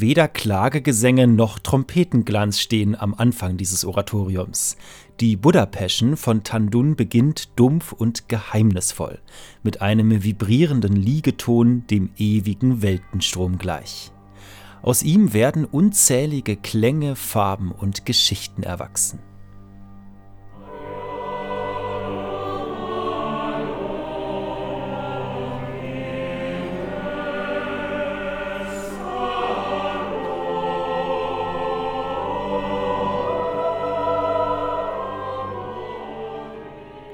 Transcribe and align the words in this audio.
Weder 0.00 0.26
Klagegesänge 0.26 1.26
noch 1.26 1.58
Trompetenglanz 1.58 2.60
stehen 2.60 2.98
am 2.98 3.12
Anfang 3.12 3.58
dieses 3.58 3.84
Oratoriums. 3.84 4.78
Die 5.20 5.36
Buddha-Passion 5.36 6.16
von 6.16 6.42
Tandun 6.42 6.96
beginnt 6.96 7.50
dumpf 7.56 7.92
und 7.92 8.26
geheimnisvoll, 8.26 9.18
mit 9.62 9.82
einem 9.82 10.24
vibrierenden 10.24 10.96
Liegeton 10.96 11.86
dem 11.88 12.08
ewigen 12.16 12.80
Weltenstrom 12.80 13.58
gleich. 13.58 14.12
Aus 14.80 15.02
ihm 15.02 15.34
werden 15.34 15.66
unzählige 15.66 16.56
Klänge, 16.56 17.14
Farben 17.14 17.70
und 17.70 18.06
Geschichten 18.06 18.62
erwachsen. 18.62 19.18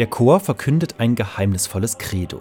Der 0.00 0.06
Chor 0.06 0.40
verkündet 0.40 0.94
ein 0.96 1.14
geheimnisvolles 1.14 1.98
Credo. 1.98 2.40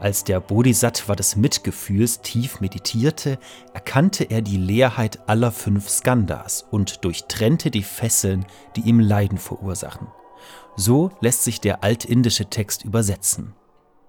Als 0.00 0.24
der 0.24 0.40
Bodhisattva 0.40 1.14
des 1.14 1.36
Mitgefühls 1.36 2.22
tief 2.22 2.60
meditierte, 2.60 3.38
erkannte 3.72 4.24
er 4.24 4.42
die 4.42 4.56
Leerheit 4.56 5.20
aller 5.28 5.52
fünf 5.52 5.88
Skandhas 5.88 6.66
und 6.72 7.04
durchtrennte 7.04 7.70
die 7.70 7.84
Fesseln, 7.84 8.46
die 8.74 8.80
ihm 8.80 8.98
Leiden 8.98 9.38
verursachen. 9.38 10.08
So 10.74 11.12
lässt 11.20 11.44
sich 11.44 11.60
der 11.60 11.84
altindische 11.84 12.46
Text 12.50 12.84
übersetzen. 12.84 13.54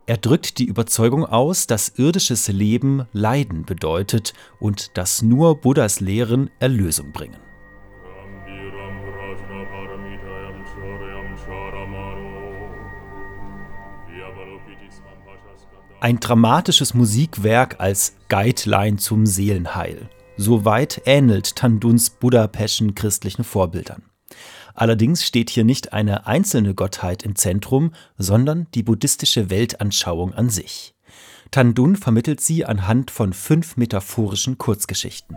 Er 0.08 0.18
drückt 0.18 0.58
die 0.58 0.66
Überzeugung 0.66 1.28
aus, 1.28 1.68
dass 1.68 1.90
irdisches 1.90 2.48
Leben 2.48 3.06
Leiden 3.14 3.66
bedeutet 3.66 4.34
und 4.60 4.98
dass 4.98 5.22
nur 5.22 5.62
Buddhas 5.62 6.00
Lehren 6.00 6.50
Erlösung 6.58 7.12
bringen. 7.12 7.38
Ein 16.02 16.22
dramatisches 16.22 16.94
Musikwerk 16.94 17.82
als 17.82 18.14
Guideline 18.30 18.96
zum 18.96 19.26
Seelenheil. 19.26 20.10
Soweit 20.38 21.02
ähnelt 21.06 21.58
Tanduns 21.58 22.10
Buddha-Passion 22.10 22.96
christlichen 22.96 23.44
Vorbildern. 23.44 24.04
Allerdings 24.74 25.26
steht 25.26 25.50
hier 25.50 25.66
nicht 25.66 25.92
eine 25.92 26.26
einzelne 26.26 26.74
Gottheit 26.74 27.24
im 27.24 27.36
Zentrum, 27.36 27.92
sondern 28.18 28.68
die 28.76 28.84
buddhistische 28.84 29.50
Weltanschauung 29.50 30.34
an 30.34 30.50
sich. 30.50 30.96
Tandun 31.52 31.98
vermittelt 31.98 32.40
sie 32.40 32.64
anhand 32.64 33.12
von 33.12 33.34
fünf 33.34 33.76
metaphorischen 33.76 34.58
Kurzgeschichten. 34.58 35.36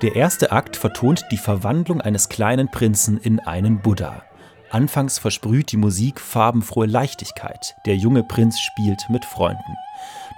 Der 0.00 0.14
erste 0.14 0.52
Akt 0.52 0.76
vertont 0.76 1.24
die 1.32 1.36
Verwandlung 1.36 2.00
eines 2.00 2.28
kleinen 2.28 2.70
Prinzen 2.70 3.18
in 3.18 3.40
einen 3.40 3.80
Buddha. 3.80 4.22
Anfangs 4.70 5.18
versprüht 5.18 5.72
die 5.72 5.76
Musik 5.76 6.20
farbenfrohe 6.20 6.86
Leichtigkeit. 6.86 7.74
Der 7.84 7.96
junge 7.96 8.22
Prinz 8.22 8.60
spielt 8.60 9.10
mit 9.10 9.24
Freunden. 9.24 9.76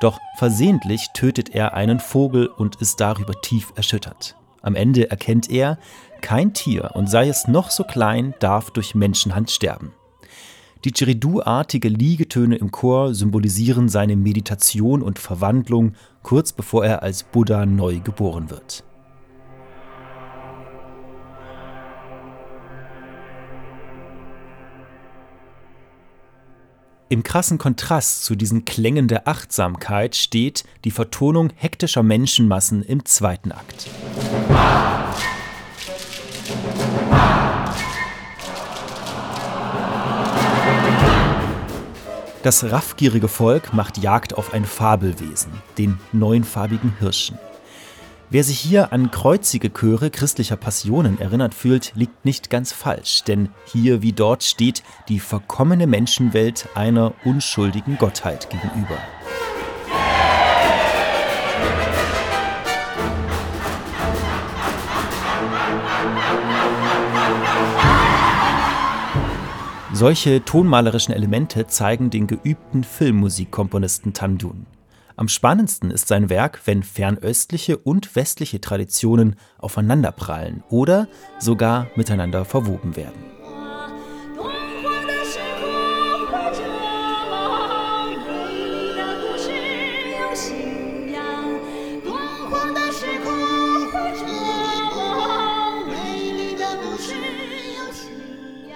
Doch 0.01 0.19
versehentlich 0.37 1.09
tötet 1.13 1.51
er 1.51 1.75
einen 1.75 2.01
Vogel 2.01 2.47
und 2.47 2.77
ist 2.77 3.01
darüber 3.01 3.35
tief 3.43 3.71
erschüttert. 3.77 4.35
Am 4.63 4.75
Ende 4.75 5.11
erkennt 5.11 5.51
er, 5.51 5.79
kein 6.23 6.55
Tier, 6.55 6.93
und 6.95 7.11
sei 7.11 7.29
es 7.29 7.47
noch 7.47 7.71
so 7.71 7.85
klein, 7.85 8.33
darf 8.41 8.71
durch 8.71 8.95
Menschenhand 8.95 9.51
sterben. 9.51 9.93
Die 10.85 10.93
Didgeridoo-artige 10.93 11.89
Liegetöne 11.89 12.57
im 12.57 12.71
Chor 12.71 13.15
symbolisieren 13.15 13.91
seine 13.91 14.17
Meditation 14.17 15.03
und 15.03 15.19
Verwandlung 15.19 15.93
kurz 16.23 16.53
bevor 16.53 16.87
er 16.87 17.03
als 17.03 17.25
Buddha 17.25 17.67
neu 17.67 18.01
geboren 18.01 18.49
wird. 18.49 18.85
Im 27.13 27.25
krassen 27.25 27.59
Kontrast 27.59 28.25
zu 28.25 28.37
diesen 28.37 28.65
Klängen 28.65 29.09
der 29.09 29.27
Achtsamkeit 29.27 30.15
steht 30.15 30.63
die 30.85 30.93
Vertonung 30.93 31.51
hektischer 31.57 32.05
Menschenmassen 32.05 32.85
im 32.85 33.05
zweiten 33.05 33.51
Akt. 33.51 33.91
Das 42.45 42.71
raffgierige 42.71 43.27
Volk 43.27 43.75
macht 43.75 43.99
Jagd 43.99 44.39
auf 44.39 44.55
ein 44.55 44.65
Fabelwesen, 44.65 45.51
den 45.79 45.99
neunfarbigen 46.13 46.95
Hirschen. 47.01 47.37
Wer 48.33 48.45
sich 48.45 48.61
hier 48.61 48.93
an 48.93 49.11
kreuzige 49.11 49.71
Chöre 49.71 50.09
christlicher 50.09 50.55
Passionen 50.55 51.21
erinnert 51.21 51.53
fühlt, 51.53 51.91
liegt 51.97 52.25
nicht 52.25 52.49
ganz 52.49 52.73
falsch, 52.73 53.25
denn 53.25 53.49
hier 53.65 54.03
wie 54.03 54.13
dort 54.13 54.45
steht 54.45 54.85
die 55.09 55.19
verkommene 55.19 55.89
Menschenwelt 55.89 56.69
einer 56.77 57.13
unschuldigen 57.25 57.99
Gottheit 57.99 58.49
gegenüber. 58.49 58.97
Solche 69.93 70.45
tonmalerischen 70.45 71.13
Elemente 71.13 71.67
zeigen 71.67 72.11
den 72.11 72.29
geübten 72.29 72.85
Filmmusikkomponisten 72.85 74.13
Tandun. 74.13 74.67
Am 75.21 75.29
spannendsten 75.29 75.91
ist 75.91 76.09
sein 76.09 76.31
Werk, 76.31 76.63
wenn 76.65 76.83
fernöstliche 76.83 77.77
und 77.77 78.17
westliche 78.17 78.59
Traditionen 78.59 79.37
aufeinanderprallen 79.59 80.65
oder 80.71 81.09
sogar 81.39 81.89
miteinander 81.95 82.47
verwoben 82.47 82.97
werden. 82.97 83.23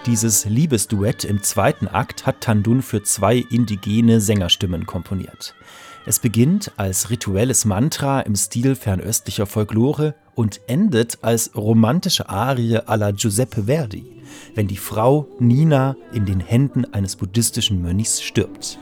Dieses 0.04 0.44
Liebesduett 0.44 1.24
im 1.24 1.42
zweiten 1.42 1.88
Akt 1.88 2.26
hat 2.26 2.42
Tandun 2.42 2.82
für 2.82 3.02
zwei 3.02 3.36
indigene 3.38 4.20
Sängerstimmen 4.20 4.84
komponiert. 4.84 5.54
Es 6.06 6.18
beginnt 6.18 6.70
als 6.76 7.08
rituelles 7.08 7.64
Mantra 7.64 8.20
im 8.20 8.36
Stil 8.36 8.74
fernöstlicher 8.74 9.46
Folklore 9.46 10.14
und 10.34 10.60
endet 10.66 11.18
als 11.22 11.56
romantische 11.56 12.28
Arie 12.28 12.76
à 12.76 12.96
la 12.98 13.10
Giuseppe 13.12 13.64
Verdi, 13.64 14.04
wenn 14.54 14.68
die 14.68 14.76
Frau 14.76 15.26
Nina 15.38 15.96
in 16.12 16.26
den 16.26 16.40
Händen 16.40 16.84
eines 16.92 17.16
buddhistischen 17.16 17.80
Mönchs 17.80 18.22
stirbt. 18.22 18.78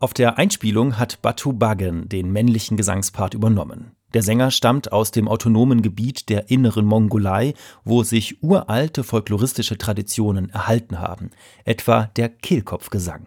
Auf 0.00 0.14
der 0.14 0.38
Einspielung 0.38 0.96
hat 0.96 1.22
Batu 1.22 1.52
Bagen 1.52 2.08
den 2.08 2.30
männlichen 2.30 2.76
Gesangspart 2.76 3.34
übernommen. 3.34 3.96
Der 4.14 4.22
Sänger 4.22 4.52
stammt 4.52 4.92
aus 4.92 5.10
dem 5.10 5.26
autonomen 5.26 5.82
Gebiet 5.82 6.28
der 6.28 6.50
Inneren 6.50 6.86
Mongolei, 6.86 7.54
wo 7.84 8.04
sich 8.04 8.40
uralte 8.40 9.02
folkloristische 9.02 9.76
Traditionen 9.76 10.50
erhalten 10.50 11.00
haben, 11.00 11.30
etwa 11.64 12.04
der 12.16 12.28
Kehlkopfgesang. 12.28 13.26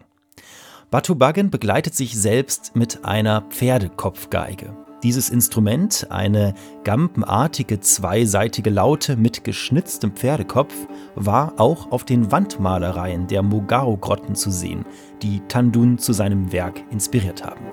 Batu 0.90 1.14
Bagen 1.14 1.50
begleitet 1.50 1.94
sich 1.94 2.18
selbst 2.18 2.74
mit 2.74 3.04
einer 3.04 3.42
Pferdekopfgeige. 3.50 4.74
Dieses 5.02 5.30
Instrument, 5.30 6.06
eine 6.10 6.54
gampenartige 6.84 7.80
zweiseitige 7.80 8.70
Laute 8.70 9.16
mit 9.16 9.42
geschnitztem 9.42 10.12
Pferdekopf, 10.12 10.74
war 11.16 11.54
auch 11.58 11.90
auf 11.90 12.04
den 12.04 12.30
Wandmalereien 12.30 13.26
der 13.26 13.42
Mogao-Grotten 13.42 14.36
zu 14.36 14.50
sehen, 14.50 14.84
die 15.22 15.40
Tandun 15.48 15.98
zu 15.98 16.12
seinem 16.12 16.52
Werk 16.52 16.82
inspiriert 16.92 17.44
haben. 17.44 17.71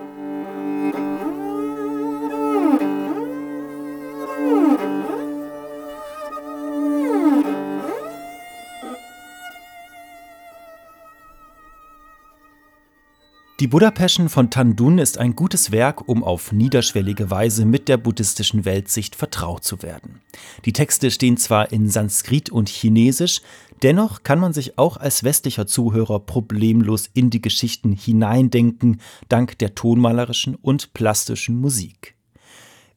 Die 13.60 13.68
Buddha-Passion 13.68 14.30
von 14.30 14.50
Tandun 14.50 15.00
ist 15.00 15.18
ein 15.18 15.36
gutes 15.36 15.74
Werk, 15.74 16.08
um 16.08 16.24
auf 16.24 16.54
niederschwellige 16.54 17.30
Weise 17.30 17.66
mit 17.66 17.90
der 17.90 17.98
buddhistischen 17.98 18.64
Weltsicht 18.64 19.18
vertraut 19.18 19.66
zu 19.66 19.84
werden. 19.84 20.22
Die 20.64 20.72
Texte 20.72 21.12
stehen 21.12 21.36
zwar 21.36 21.74
in 21.74 21.90
Sanskrit 21.90 22.50
und 22.50 22.70
Chinesisch, 22.70 23.42
dennoch 23.84 24.24
kann 24.24 24.40
man 24.40 24.54
sich 24.54 24.78
auch 24.78 24.96
als 24.96 25.26
westlicher 25.26 25.68
Zuhörer 25.68 26.22
problemlos 26.22 27.10
in 27.14 27.32
die 27.32 27.42
Geschichten 27.42 27.92
hineindenken, 27.92 29.02
dank 29.28 29.58
der 29.58 29.76
tonmalerischen 29.76 30.56
und 30.56 30.94
plastischen 30.94 31.60
Musik. 31.60 32.16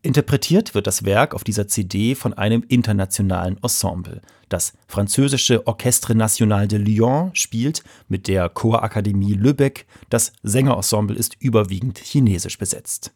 Interpretiert 0.04 0.74
wird 0.74 0.88
das 0.88 1.04
Werk 1.04 1.32
auf 1.32 1.44
dieser 1.44 1.68
CD 1.68 2.16
von 2.16 2.34
einem 2.34 2.64
internationalen 2.66 3.56
Ensemble. 3.62 4.20
Das 4.48 4.72
französische 4.88 5.64
Orchestre 5.68 6.16
National 6.16 6.66
de 6.66 6.80
Lyon 6.80 7.30
spielt 7.34 7.84
mit 8.08 8.26
der 8.26 8.48
Chorakademie 8.48 9.34
Lübeck. 9.34 9.86
Das 10.10 10.32
Sängerensemble 10.42 11.16
ist 11.16 11.36
überwiegend 11.38 11.98
chinesisch 11.98 12.58
besetzt. 12.58 13.12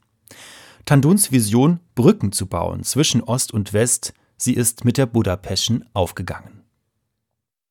Tanduns 0.85 1.33
Vision, 1.33 1.81
Brücken 1.97 2.31
zu 2.31 2.47
bauen 2.47 2.85
zwischen 2.85 3.21
Ost 3.21 3.53
und 3.53 3.73
West, 3.73 4.15
sie 4.37 4.55
ist 4.55 4.85
mit 4.85 4.97
der 4.97 5.07
Passion 5.07 5.85
aufgegangen. 5.93 6.56